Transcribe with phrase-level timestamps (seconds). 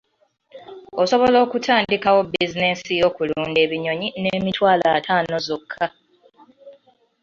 [1.01, 5.85] Osobola okutandikawo bizinensi y'okulunda ebinyonyi n'emitwalo ataano zokka.